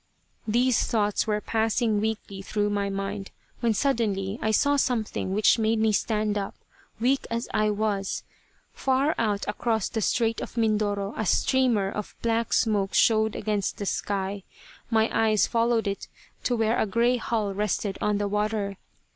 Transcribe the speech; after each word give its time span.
These 0.47 0.87
thoughts 0.87 1.27
were 1.27 1.39
passing 1.39 2.01
weakly 2.01 2.41
through 2.41 2.71
my 2.71 2.89
mind, 2.89 3.29
when 3.59 3.75
suddenly 3.75 4.39
I 4.41 4.49
saw 4.49 4.75
something 4.75 5.31
which 5.35 5.59
made 5.59 5.77
me 5.77 5.91
stand 5.91 6.39
up, 6.39 6.55
weak 6.99 7.27
as 7.29 7.47
I 7.53 7.69
was. 7.69 8.23
Far 8.73 9.13
out 9.19 9.45
across 9.47 9.89
the 9.89 10.01
Strait 10.01 10.41
of 10.41 10.57
Mindoro 10.57 11.13
a 11.15 11.25
streamer 11.27 11.87
of 11.91 12.15
black 12.23 12.51
smoke 12.51 12.95
showed 12.95 13.35
against 13.35 13.77
the 13.77 13.85
sky. 13.85 14.41
My 14.89 15.07
eyes 15.13 15.45
followed 15.45 15.85
it 15.85 16.07
to 16.45 16.55
where 16.55 16.79
a 16.79 16.87
gray 16.87 17.17
hull 17.17 17.53
rested 17.53 17.99
on 18.01 18.17
the 18.17 18.27
water. 18.27 18.77